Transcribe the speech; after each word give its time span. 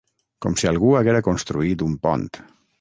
Com 0.45 0.55
si 0.61 0.69
algú 0.69 0.95
haguera 1.01 1.23
construït 1.29 1.87
un 1.91 1.97
pont! 2.09 2.29